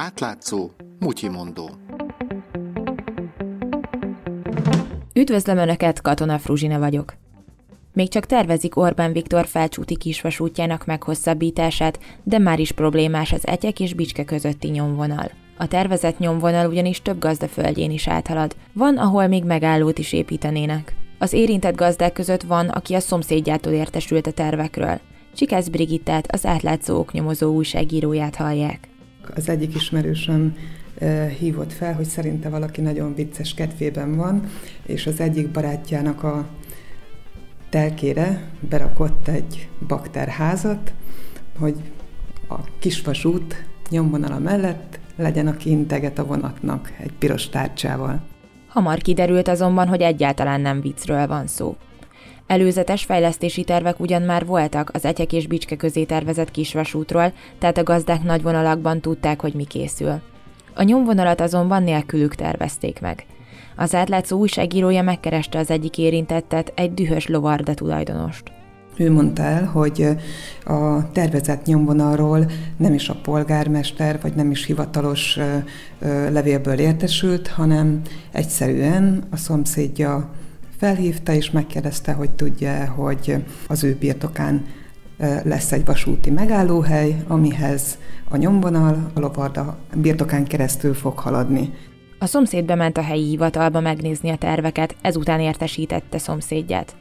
Átlátszó, 0.00 0.70
mutyimondó. 0.98 1.70
Üdvözlöm 5.14 5.56
Önöket, 5.58 6.00
Katona 6.00 6.38
Fruzsina 6.38 6.78
vagyok. 6.78 7.14
Még 7.92 8.08
csak 8.08 8.26
tervezik 8.26 8.76
Orbán 8.76 9.12
Viktor 9.12 9.46
felcsúti 9.46 9.96
kisvasútjának 9.96 10.86
meghosszabbítását, 10.86 11.98
de 12.22 12.38
már 12.38 12.58
is 12.58 12.72
problémás 12.72 13.32
az 13.32 13.46
etyek 13.46 13.80
és 13.80 13.94
bicske 13.94 14.24
közötti 14.24 14.68
nyomvonal. 14.68 15.30
A 15.56 15.68
tervezett 15.68 16.18
nyomvonal 16.18 16.68
ugyanis 16.68 17.02
több 17.02 17.18
gazda 17.18 17.48
földjén 17.48 17.90
is 17.90 18.08
áthalad. 18.08 18.56
Van, 18.72 18.96
ahol 18.96 19.26
még 19.26 19.44
megállót 19.44 19.98
is 19.98 20.12
építenének. 20.12 20.94
Az 21.18 21.32
érintett 21.32 21.76
gazdák 21.76 22.12
között 22.12 22.42
van, 22.42 22.68
aki 22.68 22.94
a 22.94 23.00
szomszédjától 23.00 23.72
értesült 23.72 24.26
a 24.26 24.32
tervekről. 24.32 25.00
Csikász 25.34 25.68
Brigittát, 25.68 26.32
az 26.32 26.46
átlátszó 26.46 26.98
oknyomozó 26.98 27.54
újságíróját 27.54 28.36
hallják. 28.36 28.88
Az 29.34 29.48
egyik 29.48 29.74
ismerősöm 29.74 30.56
hívott 31.38 31.72
fel, 31.72 31.94
hogy 31.94 32.04
szerinte 32.04 32.48
valaki 32.48 32.80
nagyon 32.80 33.14
vicces 33.14 33.54
kedvében 33.54 34.16
van, 34.16 34.42
és 34.86 35.06
az 35.06 35.20
egyik 35.20 35.50
barátjának 35.50 36.22
a 36.22 36.46
telkére 37.68 38.50
berakott 38.60 39.28
egy 39.28 39.68
bakterházat, 39.86 40.92
hogy 41.58 41.76
a 42.48 42.58
kisvasút 42.78 43.64
nyomvonala 43.90 44.38
mellett 44.38 44.98
legyen, 45.16 45.46
aki 45.46 45.70
integet 45.70 46.18
a 46.18 46.24
vonatnak 46.24 46.92
egy 46.98 47.12
piros 47.18 47.48
tárcsával. 47.48 48.22
Hamar 48.68 48.98
kiderült 48.98 49.48
azonban, 49.48 49.88
hogy 49.88 50.00
egyáltalán 50.00 50.60
nem 50.60 50.80
viccről 50.80 51.26
van 51.26 51.46
szó. 51.46 51.76
Előzetes 52.48 53.04
fejlesztési 53.04 53.64
tervek 53.64 54.00
ugyan 54.00 54.22
már 54.22 54.46
voltak 54.46 54.90
az 54.92 55.04
Etyek 55.04 55.32
és 55.32 55.46
Bicske 55.46 55.76
közé 55.76 56.04
tervezett 56.04 56.50
kisvasútról, 56.50 57.32
tehát 57.58 57.78
a 57.78 57.82
gazdák 57.82 58.22
nagy 58.22 58.42
vonalakban 58.42 59.00
tudták, 59.00 59.40
hogy 59.40 59.54
mi 59.54 59.64
készül. 59.64 60.20
A 60.74 60.82
nyomvonalat 60.82 61.40
azonban 61.40 61.82
nélkülük 61.82 62.34
tervezték 62.34 63.00
meg. 63.00 63.26
Az 63.76 63.94
átlátszó 63.94 64.38
újságírója 64.38 65.02
megkereste 65.02 65.58
az 65.58 65.70
egyik 65.70 65.98
érintettet, 65.98 66.72
egy 66.76 66.94
dühös 66.94 67.26
lovarda 67.26 67.74
tulajdonost. 67.74 68.42
Ő 68.96 69.12
mondta 69.12 69.42
el, 69.42 69.64
hogy 69.64 70.08
a 70.64 71.10
tervezett 71.12 71.64
nyomvonalról 71.64 72.50
nem 72.76 72.94
is 72.94 73.08
a 73.08 73.16
polgármester, 73.22 74.18
vagy 74.22 74.34
nem 74.34 74.50
is 74.50 74.64
hivatalos 74.64 75.38
levélből 76.30 76.78
értesült, 76.78 77.48
hanem 77.48 78.00
egyszerűen 78.32 79.22
a 79.30 79.36
szomszédja 79.36 80.30
felhívta 80.78 81.32
és 81.32 81.50
megkérdezte, 81.50 82.12
hogy 82.12 82.30
tudja, 82.30 82.90
hogy 82.90 83.44
az 83.66 83.84
ő 83.84 83.96
birtokán 84.00 84.66
lesz 85.42 85.72
egy 85.72 85.84
vasúti 85.84 86.30
megállóhely, 86.30 87.16
amihez 87.26 87.98
a 88.28 88.36
nyomvonal 88.36 89.10
a 89.14 89.20
lovarda 89.20 89.78
birtokán 89.94 90.44
keresztül 90.44 90.94
fog 90.94 91.18
haladni. 91.18 91.72
A 92.18 92.26
szomszéd 92.26 92.64
bement 92.64 92.96
a 92.96 93.02
helyi 93.02 93.28
hivatalba 93.28 93.80
megnézni 93.80 94.30
a 94.30 94.36
terveket, 94.36 94.96
ezután 95.02 95.40
értesítette 95.40 96.18
szomszédját. 96.18 96.96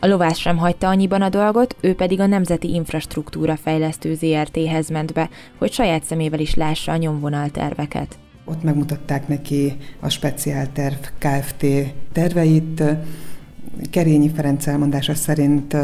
A 0.00 0.06
lovász 0.06 0.38
sem 0.38 0.56
hagyta 0.56 0.88
annyiban 0.88 1.22
a 1.22 1.28
dolgot, 1.28 1.76
ő 1.80 1.94
pedig 1.94 2.20
a 2.20 2.26
Nemzeti 2.26 2.74
Infrastruktúra 2.74 3.56
Fejlesztő 3.56 4.14
ZRT-hez 4.14 4.88
ment 4.88 5.12
be, 5.12 5.28
hogy 5.58 5.72
saját 5.72 6.04
szemével 6.04 6.40
is 6.40 6.54
lássa 6.54 6.92
a 6.92 6.96
nyomvonal 6.96 7.48
terveket. 7.48 8.18
Ott 8.44 8.62
megmutatták 8.62 9.28
neki 9.28 9.76
a 10.00 10.08
speciálterv 10.08 10.96
Kft. 11.18 11.66
terveit. 12.12 12.82
Kerényi 13.90 14.28
Ferenc 14.28 14.66
elmondása 14.66 15.14
szerint 15.14 15.76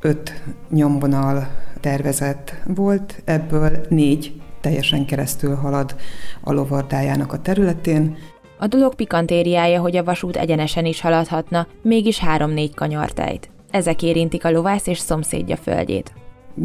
öt 0.00 0.42
nyomvonal 0.70 1.48
tervezet 1.80 2.62
volt, 2.66 3.22
ebből 3.24 3.70
négy 3.88 4.40
teljesen 4.60 5.06
keresztül 5.06 5.54
halad 5.54 5.96
a 6.40 6.52
lovardájának 6.52 7.32
a 7.32 7.42
területén. 7.42 8.16
A 8.58 8.66
dolog 8.66 8.94
pikantériája, 8.94 9.80
hogy 9.80 9.96
a 9.96 10.04
vasút 10.04 10.36
egyenesen 10.36 10.84
is 10.84 11.00
haladhatna, 11.00 11.66
mégis 11.82 12.18
három-négy 12.18 12.74
kanyartejt. 12.74 13.50
Ezek 13.70 14.02
érintik 14.02 14.44
a 14.44 14.50
lovász 14.50 14.86
és 14.86 14.98
szomszédja 14.98 15.56
földjét. 15.56 16.12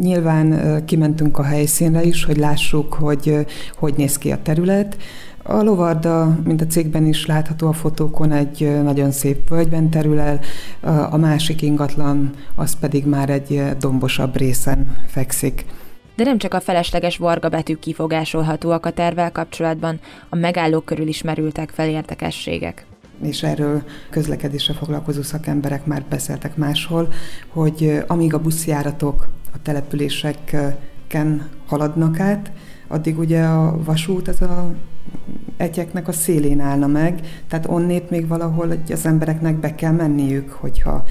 Nyilván 0.00 0.82
kimentünk 0.84 1.38
a 1.38 1.42
helyszínre 1.42 2.02
is, 2.02 2.24
hogy 2.24 2.36
lássuk, 2.36 2.94
hogy 2.94 3.46
hogy 3.78 3.94
néz 3.96 4.18
ki 4.18 4.32
a 4.32 4.42
terület. 4.42 4.96
A 5.42 5.62
lovarda, 5.62 6.38
mint 6.44 6.60
a 6.60 6.66
cégben 6.66 7.06
is 7.06 7.26
látható 7.26 7.68
a 7.68 7.72
fotókon, 7.72 8.32
egy 8.32 8.82
nagyon 8.82 9.10
szép 9.10 9.48
völgyben 9.48 9.90
terül 9.90 10.18
el, 10.18 10.40
a 11.10 11.16
másik 11.16 11.62
ingatlan 11.62 12.30
az 12.54 12.78
pedig 12.78 13.06
már 13.06 13.30
egy 13.30 13.62
dombosabb 13.78 14.36
részen 14.36 14.96
fekszik. 15.06 15.64
De 16.16 16.24
nem 16.24 16.38
csak 16.38 16.54
a 16.54 16.60
felesleges 16.60 17.16
varga 17.16 17.48
betűk 17.48 17.78
kifogásolhatóak 17.78 18.86
a 18.86 18.90
tervvel 18.90 19.32
kapcsolatban, 19.32 20.00
a 20.28 20.36
megállók 20.36 20.84
körül 20.84 21.06
is 21.06 21.22
merültek 21.22 21.70
fel 21.70 21.88
érdekességek 21.88 22.86
és 23.22 23.42
erről 23.42 23.82
közlekedésre 24.10 24.74
foglalkozó 24.74 25.22
szakemberek 25.22 25.86
már 25.86 26.04
beszéltek 26.08 26.56
máshol, 26.56 27.12
hogy 27.48 28.02
amíg 28.06 28.34
a 28.34 28.38
buszjáratok 28.40 29.28
a 29.54 29.62
településeken 29.62 31.48
haladnak 31.66 32.20
át, 32.20 32.52
addig 32.88 33.18
ugye 33.18 33.42
a 33.44 33.82
vasút 33.82 34.28
az 34.28 34.42
a 34.42 34.74
egyeknek 35.56 36.08
a 36.08 36.12
szélén 36.12 36.60
állna 36.60 36.86
meg, 36.86 37.20
tehát 37.48 37.68
onnét 37.68 38.10
még 38.10 38.28
valahol 38.28 38.72
az 38.88 39.06
embereknek 39.06 39.56
be 39.56 39.74
kell 39.74 39.92
menniük, 39.92 40.50
hogyha 40.50 41.04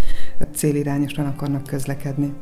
célirányosan 0.54 1.26
akarnak 1.26 1.64
közlekedni. 1.64 2.34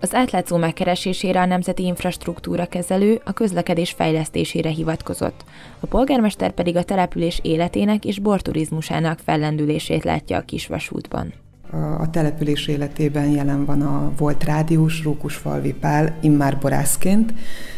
Az 0.00 0.14
átlátszó 0.14 0.56
megkeresésére 0.56 1.40
a 1.40 1.46
Nemzeti 1.46 1.84
Infrastruktúra 1.84 2.66
kezelő 2.66 3.20
a 3.24 3.32
közlekedés 3.32 3.90
fejlesztésére 3.90 4.68
hivatkozott. 4.68 5.44
A 5.80 5.86
polgármester 5.86 6.52
pedig 6.52 6.76
a 6.76 6.82
település 6.82 7.40
életének 7.42 8.04
és 8.04 8.18
borturizmusának 8.18 9.18
fellendülését 9.18 10.04
látja 10.04 10.36
a 10.36 10.40
kisvasútban. 10.40 11.43
A 11.98 12.10
település 12.10 12.66
életében 12.66 13.28
jelen 13.30 13.64
van 13.64 13.82
a 13.82 14.12
volt 14.16 14.44
rádiós 14.44 15.02
Rókusfalvi 15.02 15.72
Pál, 15.72 16.16
immár 16.20 16.58
borászként, 16.58 17.34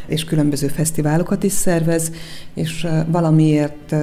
és 0.07 0.25
különböző 0.25 0.67
fesztiválokat 0.67 1.43
is 1.43 1.53
szervez, 1.53 2.13
és 2.55 2.87
valamiért 3.07 3.95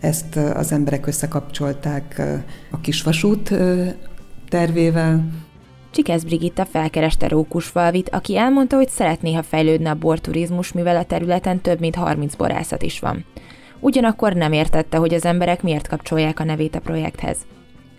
ezt 0.00 0.36
az 0.36 0.72
emberek 0.72 1.06
összekapcsolták 1.06 2.22
a 2.70 2.80
kisvasút 2.80 3.54
tervével, 4.48 5.24
Csikesz 5.90 6.22
Brigitta 6.22 6.64
felkereste 6.64 7.28
Rókusfalvit, 7.28 8.08
aki 8.08 8.36
elmondta, 8.36 8.76
hogy 8.76 8.88
szeretné, 8.88 9.34
ha 9.34 9.42
fejlődne 9.42 9.90
a 9.90 9.94
borturizmus, 9.94 10.72
mivel 10.72 10.96
a 10.96 11.04
területen 11.04 11.60
több 11.60 11.80
mint 11.80 11.94
30 11.94 12.34
borászat 12.34 12.82
is 12.82 13.00
van. 13.00 13.24
Ugyanakkor 13.80 14.32
nem 14.32 14.52
értette, 14.52 14.96
hogy 14.96 15.14
az 15.14 15.24
emberek 15.24 15.62
miért 15.62 15.88
kapcsolják 15.88 16.40
a 16.40 16.44
nevét 16.44 16.74
a 16.74 16.80
projekthez. 16.80 17.36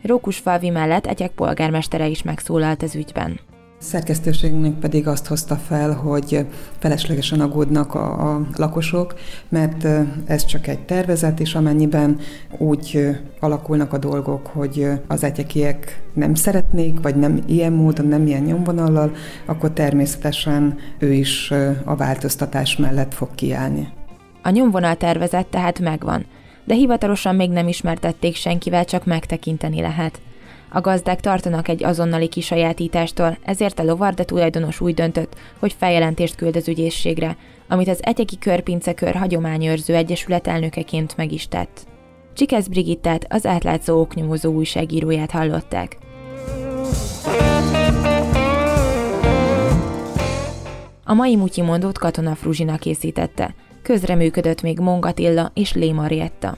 Rókusfalvi 0.01 0.69
mellett 0.69 1.05
egyek 1.05 1.31
polgármestere 1.31 2.07
is 2.07 2.23
megszólalt 2.23 2.83
az 2.83 2.95
ügyben. 2.95 3.39
Szerkesztőségnek 3.77 4.73
pedig 4.73 5.07
azt 5.07 5.27
hozta 5.27 5.55
fel, 5.55 5.93
hogy 5.93 6.45
feleslegesen 6.77 7.41
aggódnak 7.41 7.93
a, 7.93 8.33
a 8.33 8.41
lakosok, 8.55 9.13
mert 9.49 9.87
ez 10.25 10.45
csak 10.45 10.67
egy 10.67 10.79
tervezet, 10.79 11.39
és 11.39 11.55
amennyiben 11.55 12.19
úgy 12.57 13.07
alakulnak 13.39 13.93
a 13.93 13.97
dolgok, 13.97 14.47
hogy 14.47 14.87
az 15.07 15.23
egyekiek 15.23 16.01
nem 16.13 16.33
szeretnék, 16.33 16.99
vagy 17.01 17.15
nem 17.15 17.39
ilyen 17.45 17.73
módon, 17.73 18.07
nem 18.07 18.27
ilyen 18.27 18.43
nyomvonallal, 18.43 19.11
akkor 19.45 19.71
természetesen 19.71 20.77
ő 20.97 21.13
is 21.13 21.53
a 21.83 21.95
változtatás 21.95 22.77
mellett 22.77 23.13
fog 23.13 23.35
kiállni. 23.35 23.87
A 24.43 24.49
nyomvonal 24.49 24.95
tervezet 24.95 25.47
tehát 25.47 25.79
megvan, 25.79 26.25
de 26.69 26.75
hivatalosan 26.75 27.35
még 27.35 27.49
nem 27.49 27.67
ismertették 27.67 28.35
senkivel, 28.35 28.85
csak 28.85 29.05
megtekinteni 29.05 29.81
lehet– 29.81 30.19
a 30.71 30.81
gazdák 30.81 31.19
tartanak 31.19 31.67
egy 31.67 31.83
azonnali 31.83 32.27
kisajátítástól, 32.27 33.37
ezért 33.43 33.79
a 33.79 33.83
lovarda 33.83 34.23
tulajdonos 34.23 34.81
úgy 34.81 34.93
döntött, 34.93 35.35
hogy 35.59 35.75
feljelentést 35.77 36.35
küld 36.35 36.55
az 36.55 36.67
ügyészségre, 36.67 37.37
amit 37.67 37.87
az 37.87 37.99
Egyeki 38.01 38.37
Körpincekör 38.37 39.15
hagyományőrző 39.15 39.95
egyesület 39.95 40.47
elnökeként 40.47 41.17
meg 41.17 41.31
is 41.31 41.47
tett. 41.47 41.87
Csikesz 42.33 42.67
Brigittát, 42.67 43.25
az 43.29 43.45
átlátszó 43.45 43.99
oknyomozó 43.99 44.53
újságíróját 44.53 45.31
hallották. 45.31 45.97
A 51.03 51.13
mai 51.13 51.35
Mutyi 51.35 51.61
mondót 51.61 51.97
Katona 51.97 52.35
Fruzsina 52.35 52.77
készítette. 52.77 53.55
Közreműködött 53.81 54.61
még 54.61 54.79
Mongatilla 54.79 55.51
és 55.53 55.73
Lémarietta. 55.73 56.57